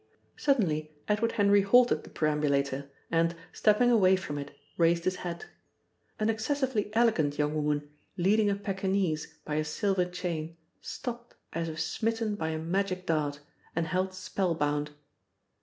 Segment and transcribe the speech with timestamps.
[0.35, 5.45] Suddenly Edward Henry halted the perambulator and, stepping away from it, raised his hat.
[6.19, 11.79] An excessively elegant young woman leading a Pekinese by a silver chain stopped as if
[11.79, 13.41] smitten by a magic dart
[13.75, 14.89] and held spellbound.